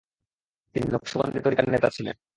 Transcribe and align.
তিনি 0.75 0.85
নকশবন্দি 0.93 1.39
তরিকার 1.45 1.65
নেতা 1.69 1.89
ছিলেন। 1.95 2.15